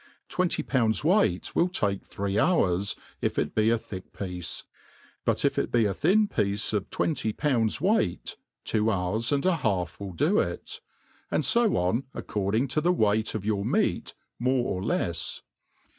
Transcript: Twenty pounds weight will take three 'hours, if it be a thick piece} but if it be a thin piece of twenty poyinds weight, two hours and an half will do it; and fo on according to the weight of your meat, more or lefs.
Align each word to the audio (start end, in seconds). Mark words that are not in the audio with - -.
Twenty 0.29 0.63
pounds 0.63 1.03
weight 1.03 1.55
will 1.55 1.69
take 1.69 2.01
three 2.03 2.39
'hours, 2.39 2.95
if 3.21 3.37
it 3.37 3.53
be 3.53 3.69
a 3.69 3.77
thick 3.77 4.11
piece} 4.13 4.63
but 5.25 5.45
if 5.45 5.59
it 5.59 5.71
be 5.71 5.85
a 5.85 5.93
thin 5.93 6.27
piece 6.27 6.73
of 6.73 6.89
twenty 6.89 7.31
poyinds 7.33 7.79
weight, 7.79 8.35
two 8.63 8.89
hours 8.89 9.31
and 9.31 9.45
an 9.45 9.59
half 9.59 9.99
will 9.99 10.13
do 10.13 10.39
it; 10.39 10.81
and 11.29 11.45
fo 11.45 11.77
on 11.77 12.05
according 12.15 12.67
to 12.69 12.81
the 12.81 12.91
weight 12.91 13.35
of 13.35 13.45
your 13.45 13.63
meat, 13.63 14.15
more 14.39 14.73
or 14.75 14.83
lefs. 14.83 15.43